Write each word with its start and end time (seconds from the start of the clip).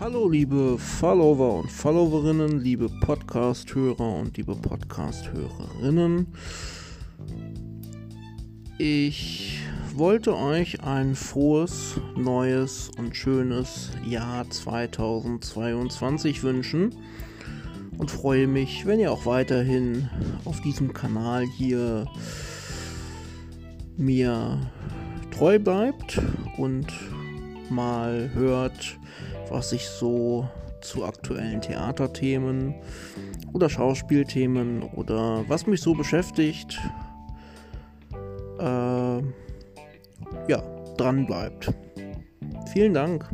Hallo 0.00 0.28
liebe 0.28 0.78
Follower 0.78 1.58
und 1.58 1.72
Followerinnen, 1.72 2.60
liebe 2.60 2.88
Podcast-Hörer 2.88 4.14
und 4.20 4.36
liebe 4.36 4.54
Podcast-Hörerinnen. 4.54 6.28
Ich 8.78 9.58
wollte 9.96 10.36
euch 10.36 10.84
ein 10.84 11.16
frohes, 11.16 12.00
neues 12.14 12.92
und 12.96 13.16
schönes 13.16 13.90
Jahr 14.06 14.48
2022 14.48 16.44
wünschen 16.44 16.94
und 17.98 18.08
freue 18.12 18.46
mich, 18.46 18.86
wenn 18.86 19.00
ihr 19.00 19.10
auch 19.10 19.26
weiterhin 19.26 20.08
auf 20.44 20.60
diesem 20.60 20.92
Kanal 20.92 21.44
hier 21.44 22.06
mir 23.96 24.60
treu 25.32 25.58
bleibt 25.58 26.22
und 26.56 26.86
mal 27.70 28.30
hört, 28.34 28.98
was 29.50 29.72
ich 29.72 29.86
so 29.86 30.48
zu 30.80 31.04
aktuellen 31.04 31.60
Theaterthemen 31.60 32.74
oder 33.52 33.68
Schauspielthemen 33.68 34.82
oder 34.82 35.44
was 35.48 35.66
mich 35.66 35.80
so 35.80 35.94
beschäftigt, 35.94 36.78
äh, 38.58 39.18
ja, 40.48 40.62
dran 40.96 41.26
bleibt. 41.26 41.72
Vielen 42.72 42.94
Dank. 42.94 43.28